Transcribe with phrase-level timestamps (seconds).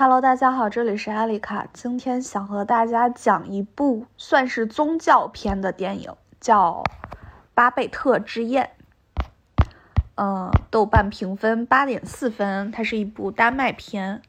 [0.00, 1.66] Hello，大家好，这里是艾丽卡。
[1.72, 6.84] 今天想和大家讲一部算是宗教片的电影，叫
[7.52, 8.70] 《巴贝特之宴》。
[10.14, 14.22] 嗯，豆瓣评分八点四分，它是一部丹麦片。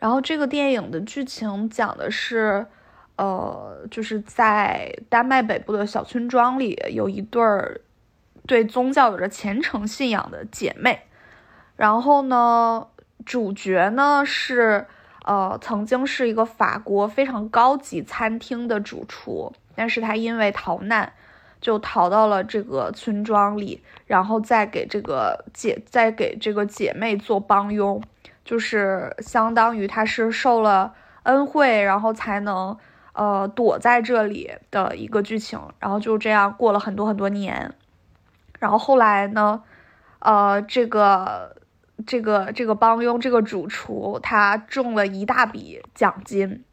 [0.00, 2.66] 然后这个电影的剧情讲的是，
[3.14, 7.80] 呃，就是在丹麦北部的小村庄里，有一对儿
[8.48, 11.02] 对宗教有着虔诚信仰的姐妹。
[11.76, 12.88] 然后呢？
[13.26, 14.86] 主角呢是，
[15.24, 21.12] 呃，曾经是一个法国非常高级餐厅的主厨，但是他因为逃难，
[21.60, 28.00] 就逃到了这个村庄里，然后再给这个姐，再给这个姐妹做帮佣，
[28.44, 32.78] 就是相当于他是受了恩惠，然后才能，
[33.12, 37.74] 呃，躲在这里的一个剧情，然后就这样过了很多很多年，
[38.58, 39.62] 然后后来呢，
[40.20, 41.57] 呃，这个。
[42.08, 46.64] 这个这个帮佣，这个主厨，他中了一大笔奖金。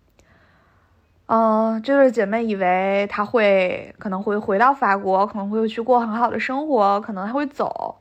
[1.25, 8.00] 嗯，这对姐妹以为他会可能会回到法国，可能会去过很好的生活，可能他会走。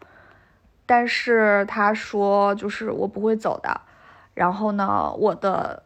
[0.87, 3.81] 但是他说，就是我不会走的。
[4.35, 5.83] 然后呢，我的，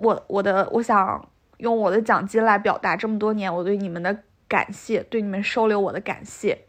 [0.00, 4.16] 我我的，我想用我的奖金来表达这么多年我对你们的
[4.48, 6.65] 感谢，对你们收留我的感谢。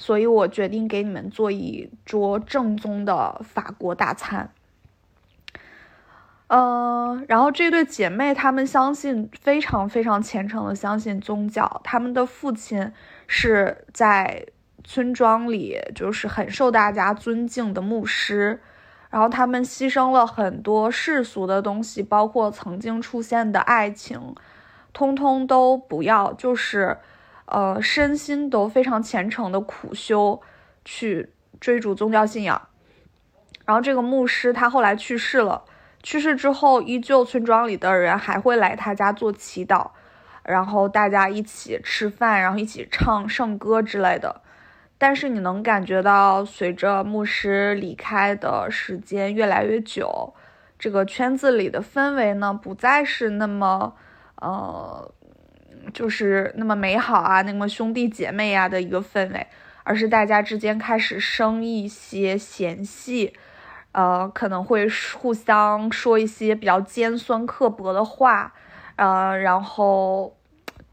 [0.00, 4.50] 所以我决定给你们做一桌正宗的法国大餐。
[6.46, 12.90] 嗯，然后这对姐妹她们相信非常非常虔诚的相信宗教，他们的父亲
[13.26, 14.46] 是在
[14.82, 18.58] 村庄里就是很受大家尊敬的牧师，
[19.10, 24.34] 然后他们牺牲了很多世俗的东西，包括曾经出现的爱情，
[24.94, 26.96] 通通都不要，就是。
[27.50, 30.40] 呃，身心都非常虔诚的苦修，
[30.84, 32.68] 去追逐宗教信仰。
[33.64, 35.64] 然后这个牧师他后来去世了，
[36.00, 39.90] 去世之后，依旧村庄里的人还会来他家做祈祷，
[40.44, 44.42] 然后大家一起吃饭，然后一起唱圣歌之类的。
[44.96, 50.34] 但是你能感觉到，随着牧师离开的时间越来越久，
[50.78, 53.96] 这个圈子里的氛围呢，不再是那么，
[54.36, 55.12] 呃。
[55.92, 59.46] 就是那么美好啊，那么兄弟姐妹呀的一个氛围，
[59.82, 63.34] 而是大家之间开始生一些嫌隙，
[63.92, 68.52] 呃，可能会互相说一些比较尖酸刻薄的话，
[68.96, 70.36] 呃，然后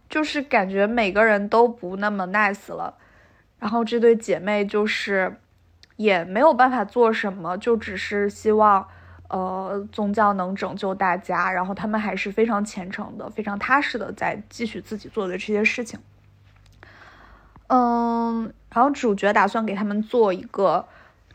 [0.09, 2.95] 就是感觉每个人都不那么 nice 了，
[3.59, 5.37] 然后这对姐妹就是
[5.95, 8.87] 也没有办法做什么，就只是希望。
[9.29, 15.99] 呃，宗教能拯救大家，然后他们还是非常虔诚的、非常踏实的在继续自己做的这些事情。
[17.67, 20.87] 嗯，然后主角打算给他们做一个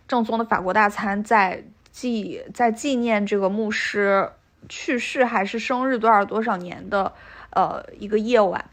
[0.08, 4.32] 正宗的法国大餐，在纪在纪念这个牧师
[4.70, 7.12] 去世还是生日多少多少年的
[7.50, 8.64] 呃一个夜晚。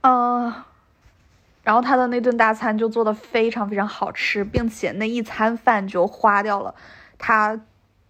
[0.00, 0.52] 嗯，
[1.62, 6.74] 然后他的那顿大餐就做的非常非常好吃，并且那一餐饭就花掉了。
[7.26, 7.58] 他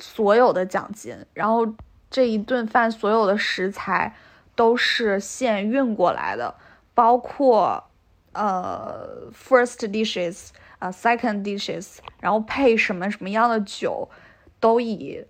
[0.00, 1.72] 所有的奖金，然后
[2.10, 4.12] 这一顿饭所有的食材
[4.56, 6.52] 都是现运过来的，
[6.94, 7.84] 包括
[8.32, 10.48] 呃 first dishes
[10.80, 14.10] 啊 second dishes，然后配什么什么样的酒，
[14.58, 15.24] 都以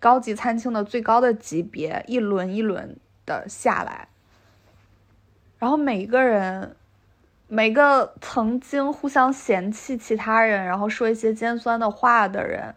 [0.00, 2.96] 高级餐厅的最高的级别一轮一轮
[3.26, 4.08] 的下来，
[5.58, 6.74] 然后每个人
[7.46, 12.74] 每个曾经互相嫌弃其他人，然后说一些尖酸的话的人。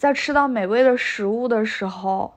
[0.00, 2.32] 在吃到美味的食物的时候，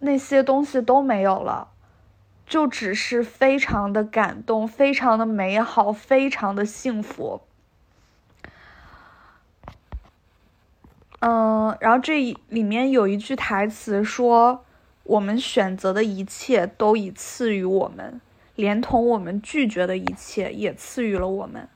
[0.00, 1.68] 那些东西都没有了，
[2.44, 7.40] 就只是非常的感动，非常的美好，非常的幸福。
[11.20, 14.66] 嗯，然后这里面有一句台词说
[15.04, 18.20] ：“我们选择的一切都已赐予我们，
[18.54, 21.66] 连同我们拒绝的一切也赐予了我们。”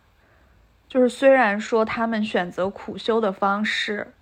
[0.87, 4.13] 就是虽然说他们选择苦修的方式。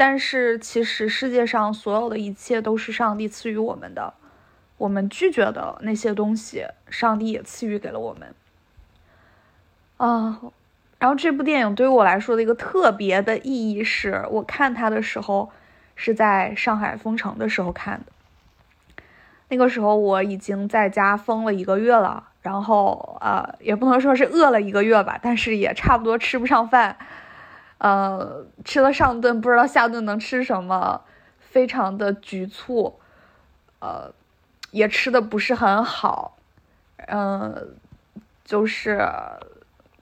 [0.00, 4.14] 但是其实世界上所有的一切都是上帝赐予我们的，
[4.78, 8.34] 我们拒绝的那些东西，上帝也赐予给了我们。
[9.98, 10.40] 啊，
[10.98, 15.50] 然后这部电影对于我来说的一个特别的意义是，我看它的时候
[15.94, 19.02] 是在上海封城的时候看的，
[19.50, 26.96] 那个时候我已经在家封了一个月了，然后呃，也不能说是饿了一个月吧，但是也差不多吃不上饭。
[27.80, 31.00] 呃，吃了上顿不知道下顿能吃什么，
[31.38, 33.00] 非常的局促，
[33.78, 34.12] 呃，
[34.70, 36.36] 也吃的不是很好，
[37.08, 37.74] 嗯，
[38.44, 39.00] 就是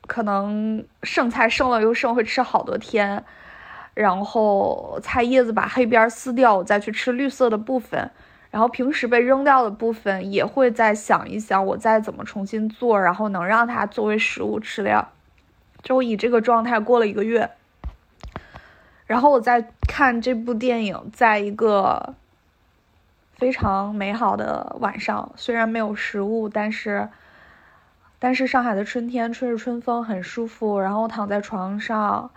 [0.09, 3.25] 可能剩菜剩了又剩，会吃好多天，
[3.95, 8.11] 然后菜叶子把黑边撕掉，我再去吃绿色的部分。
[8.51, 15.13] 然后平时被扔掉的部分也会再想一想，我再怎么重新做，然后能让它作为食物吃掉。
[15.83, 17.51] 就以这个状态过了一个月，
[19.09, 22.15] 然后我在看这部电影，在一个
[23.35, 27.09] 非常美好的晚上，虽然没有食物，但是
[28.21, 32.31] 但是上海的春天吹着春风很舒服，然后我躺在床上，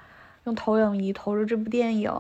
[0.46, 2.12] 用投影仪投着这部电影，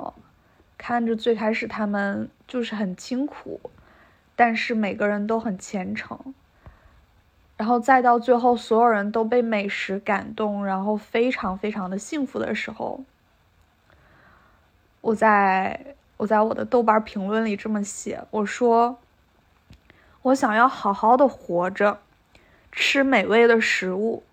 [0.77, 3.59] 看着最开始他们就是很辛苦。
[4.35, 6.33] 但是每个人都很虔诚，
[7.55, 13.03] 然后再到最后，所有人都被美食感动，然后非常非常的幸福的时候，
[15.01, 18.99] 我在我在我的豆瓣评论里这么写，我说，
[20.21, 21.99] 我想要好好的活着，
[22.71, 24.23] 吃美味的食物，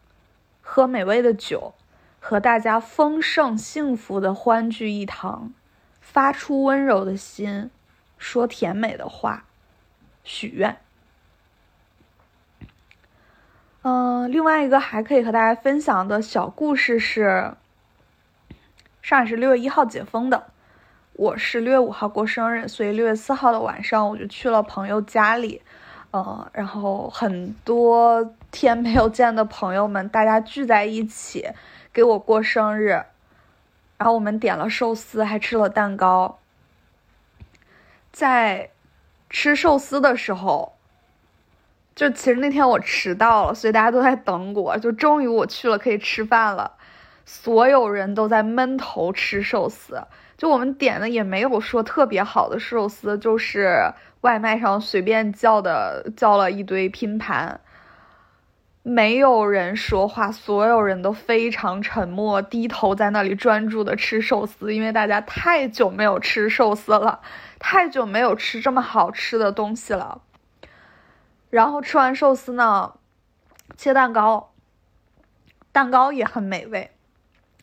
[0.60, 1.74] 喝美味的酒，
[2.20, 5.52] 和大家丰盛幸福的欢聚一堂，
[6.00, 7.70] 发出温柔的心，
[8.18, 9.44] 说甜美的话。
[10.24, 10.76] 许愿，
[13.80, 17.54] 嗯，另外一个还可以和大家分享的小故事是，
[19.00, 20.48] 上海是六月一号解封的，
[21.18, 25.60] 我是六月五号过生日，所以六月四号的晚上我就去了朋友家里，
[26.12, 31.48] 嗯，然后很多天没有见的朋友们，大家聚在一起
[31.92, 32.90] 给我过生日，
[33.96, 36.38] 然后我们点了寿司，还吃了蛋糕，
[38.12, 38.70] 在。
[39.30, 40.72] 吃寿司的时候，
[41.94, 44.78] 就其实那天我迟到了，所以大家都在等我。
[44.78, 46.72] 就终于我去了，可以吃饭了。
[47.26, 50.02] 所有人都在闷头吃寿司，
[50.38, 53.92] 就我们点的也没有说特别好的寿司，就是
[54.22, 57.60] 外卖上随便叫的，叫了一堆拼盘。
[58.84, 67.20] 没有人说话，所有人都非常沉默，低头在那里专注的吃寿司，因为大家太久没有吃寿司了。
[67.58, 70.22] 太久没有吃这么好吃的东西了，
[71.50, 72.94] 然后吃完寿司呢，
[73.76, 74.52] 切蛋糕，
[75.72, 76.92] 蛋糕也很美味，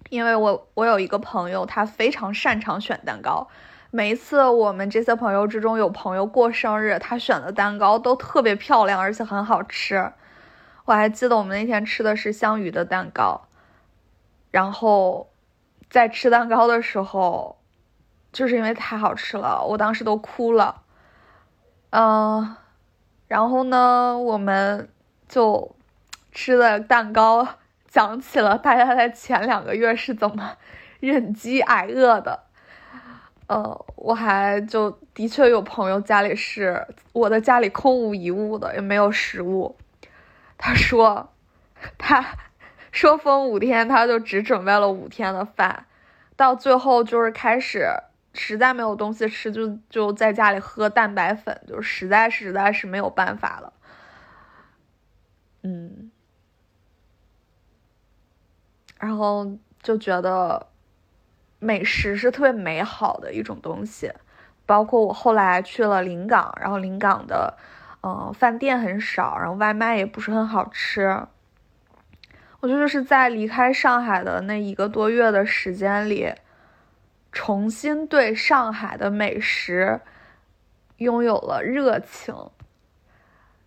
[0.10, 3.48] 因为我我有一个朋友，他非常擅长选蛋糕，
[3.92, 10.12] 每一次我们这些朋友之中有朋友过生日，他选的蛋糕都特别漂亮，而且很好吃。
[10.86, 13.48] 我还记得我们那天吃的是香芋的蛋糕，
[14.52, 15.30] 然后
[15.90, 17.58] 在吃蛋糕的时候。
[18.36, 20.81] 就是因为太好吃了，我当时都哭了，
[21.92, 22.58] 嗯，
[23.30, 24.90] 然后呢，我们
[25.30, 25.74] 就
[26.34, 27.48] 吃的蛋糕，
[27.96, 30.58] 想起了大家在前两个月是怎么
[31.00, 32.44] 忍饥挨饿的，
[33.48, 39.78] 呃，我还就的确有朋友家里是我的家里空无一物的，也没有食物，
[40.58, 41.32] 他说，
[41.98, 42.22] 他
[42.92, 45.86] 说封五天，他就只准备了五天的饭，
[46.36, 47.88] 到最后就是开始。
[48.34, 53.72] 实在没有东西吃，就就在家里喝蛋白粉，就实在实在是没有办法了。
[55.64, 56.12] 嗯，
[59.06, 59.48] 然后
[59.81, 60.68] 就觉得
[61.60, 64.12] 美食是特别美好的一种东西，
[64.66, 67.56] 包括我后来去了临港，然后临港的
[68.02, 71.28] 嗯饭店很少，然后外卖也不是很好吃。
[72.60, 76.34] 我觉得是在离开上海的那一个多月的时间里。
[77.38, 80.00] 重新对上海的美食
[81.00, 82.34] 拥有了热情，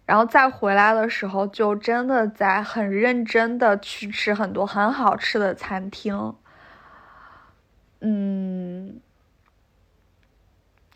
[0.08, 6.34] 然后再回来的时候，就真的在很认真的去吃很多很好吃的餐厅。
[8.00, 8.98] 嗯，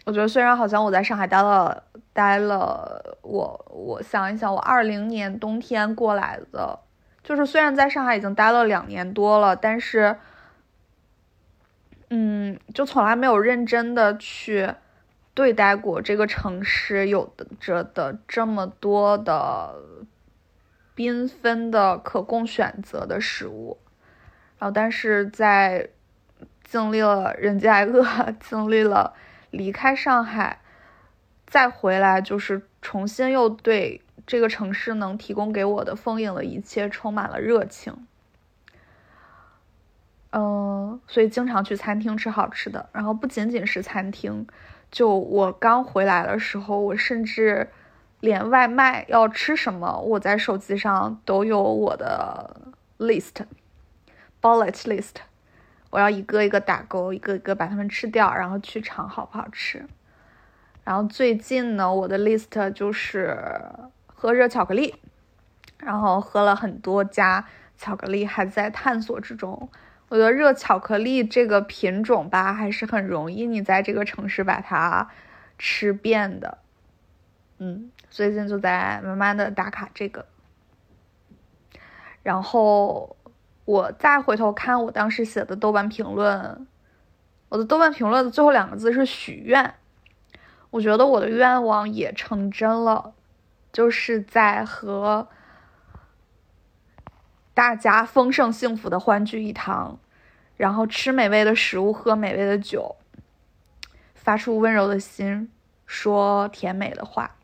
[0.07, 1.83] 我觉得虽然好像我在上海待了
[2.15, 6.79] 待了，我我想一想，我二零年冬天过来的，
[7.23, 10.17] 就是虽然在上海已经待了两年多了，但是。
[12.15, 14.71] 嗯，就从来没有认真的去
[15.35, 19.75] 对待过这个城市有着的这么多的
[20.95, 23.79] 缤纷的可供选择的食物，
[24.59, 25.89] 然后但是在
[26.65, 28.05] 经历了人饥挨饿，
[28.41, 29.15] 经历了
[29.51, 30.61] 离开上海，
[31.47, 38.07] 再回来，就是重新又对这个城市能提供给我的丰盈的一切充满了热情。
[40.31, 44.47] 嗯，所以经常去餐厅吃好吃的，然后不仅仅是餐厅，
[44.93, 47.71] 就我刚回来的时候，我甚至
[48.21, 55.15] 连外卖要吃什么，我在手机上都有我的 list，bullet list，
[55.89, 59.87] 我要一个一个打勾，一个一个把它们吃掉，然后去尝好不好吃。
[60.85, 63.39] 然后最近呢，我的 list 就是
[64.07, 64.95] 喝热巧克力，
[65.79, 67.47] 然后喝了很多家
[67.79, 69.71] 巧克力，还在探索之中。
[70.13, 75.09] 我觉得热巧克力这个品种吧，还是很容易你在这个城市把它
[75.57, 76.59] 吃遍的。
[77.57, 80.27] 嗯，最近就在慢慢的打卡这个。
[82.23, 83.17] 然后
[83.65, 86.67] 我再回头看我当时写的豆瓣评论，
[87.49, 89.73] 我的豆瓣评论的最后两个字是许愿。
[90.69, 93.15] 我觉得我的愿望也成真了，
[93.73, 95.27] 就是在和
[97.55, 99.99] 大家丰盛幸福的欢聚一堂，
[100.63, 102.95] 然后吃美味的食物，喝美味的酒，
[104.15, 105.51] 发出温柔的心，
[105.87, 107.35] 说甜美的话。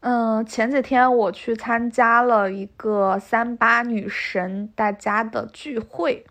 [0.00, 6.26] 嗯，前几天我去参加了一个三八女神大家的聚会，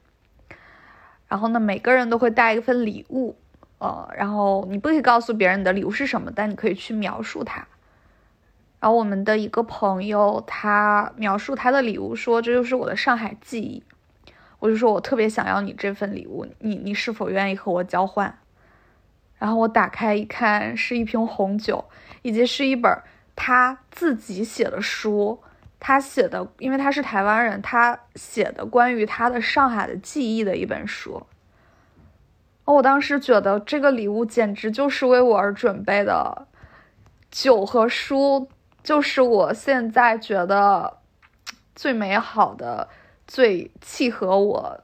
[1.27, 3.35] 然后呢，每个人都会带一份礼物。
[3.79, 7.67] 呃，然后你不可以告诉别人你的礼物是什么，但你可以去描述它。
[8.79, 13.83] 然后我们的一个朋友，他描述他的礼物说：“这就是我的上海记忆。”
[14.59, 18.39] 我就说：“我特别想要你这份礼物，你你是否愿意和我交换？”
[19.37, 21.85] 然后我打开一看，是一瓶红酒，
[22.21, 22.91] 以及是一本
[23.35, 25.39] 他自己写的书。
[25.81, 31.23] 他写的，因为他是台湾人，他写的关于他的上海的记忆的一本书。
[32.65, 36.47] 我当时觉得这个礼物简直就是为我而准备的，
[37.31, 38.49] 酒和书
[38.89, 40.97] 就是我现在觉得
[41.75, 42.89] 最美好的、
[43.27, 44.83] 最契合我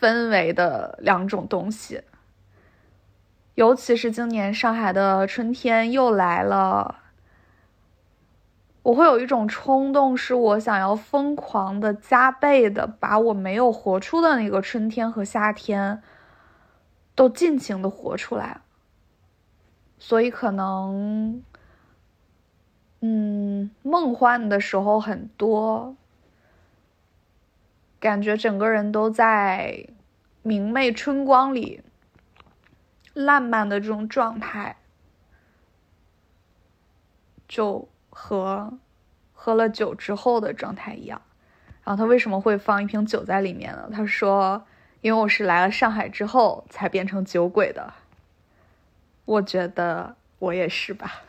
[0.00, 2.02] 氛围的两种东西。
[3.54, 7.00] 尤其是今年上海的春天又来了，
[8.82, 16.02] 我会有一种冲动，是我想要疯狂的、加倍的把我没有活出的那个春天和夏天。
[17.14, 18.62] 都尽情的活出来，
[19.98, 21.42] 所以可能，
[23.00, 25.96] 嗯，梦幻的时候很多，
[28.00, 29.86] 感觉整个人都在
[30.42, 31.82] 明媚春光里，
[33.14, 34.76] 烂漫的这种状态，
[37.46, 38.78] 就和
[39.32, 41.22] 喝了酒之后的状态一样。
[41.84, 43.88] 然后他为什么会放一瓶酒在里面呢？
[43.92, 44.64] 他说。
[45.00, 47.94] 因为我是来了上海之后才变成酒鬼的，
[49.24, 51.22] 我觉得我也是吧。